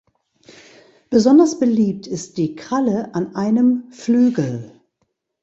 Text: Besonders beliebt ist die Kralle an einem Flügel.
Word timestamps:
Besonders 1.11 1.59
beliebt 1.59 2.07
ist 2.07 2.37
die 2.37 2.55
Kralle 2.55 3.13
an 3.13 3.35
einem 3.35 3.91
Flügel. 3.91 4.81